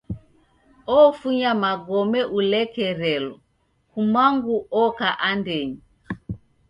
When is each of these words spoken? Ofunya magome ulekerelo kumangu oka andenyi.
Ofunya 0.99 1.51
magome 1.63 2.21
ulekerelo 2.37 3.33
kumangu 3.91 4.55
oka 4.83 5.09
andenyi. 5.29 5.79